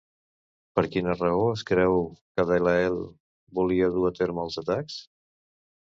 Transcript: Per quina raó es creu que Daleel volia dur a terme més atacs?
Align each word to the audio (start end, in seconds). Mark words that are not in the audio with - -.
Per 0.79 0.83
quina 0.95 1.13
raó 1.19 1.43
es 1.59 1.65
creu 1.73 1.99
que 2.35 2.47
Daleel 2.55 2.99
volia 3.61 3.93
dur 3.99 4.11
a 4.15 4.17
terme 4.23 4.51
més 4.51 4.63
atacs? 4.67 5.03